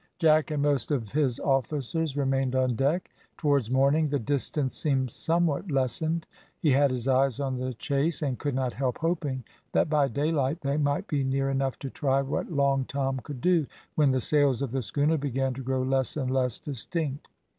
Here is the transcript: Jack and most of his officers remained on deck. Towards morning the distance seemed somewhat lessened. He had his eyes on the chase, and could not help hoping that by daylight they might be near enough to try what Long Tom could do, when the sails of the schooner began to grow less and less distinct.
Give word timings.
Jack 0.17 0.49
and 0.49 0.63
most 0.63 0.89
of 0.89 1.11
his 1.11 1.39
officers 1.39 2.17
remained 2.17 2.55
on 2.55 2.75
deck. 2.75 3.11
Towards 3.37 3.69
morning 3.69 4.09
the 4.09 4.17
distance 4.17 4.75
seemed 4.75 5.11
somewhat 5.11 5.69
lessened. 5.69 6.25
He 6.59 6.71
had 6.71 6.89
his 6.89 7.07
eyes 7.07 7.39
on 7.39 7.59
the 7.59 7.75
chase, 7.75 8.23
and 8.23 8.39
could 8.39 8.55
not 8.55 8.73
help 8.73 8.97
hoping 8.97 9.43
that 9.73 9.91
by 9.91 10.07
daylight 10.07 10.61
they 10.61 10.77
might 10.77 11.05
be 11.07 11.23
near 11.23 11.51
enough 11.51 11.77
to 11.77 11.91
try 11.91 12.19
what 12.23 12.51
Long 12.51 12.83
Tom 12.85 13.19
could 13.19 13.41
do, 13.41 13.67
when 13.93 14.09
the 14.09 14.21
sails 14.21 14.63
of 14.63 14.71
the 14.71 14.81
schooner 14.81 15.19
began 15.19 15.53
to 15.53 15.61
grow 15.61 15.83
less 15.83 16.17
and 16.17 16.31
less 16.31 16.57
distinct. 16.57 17.27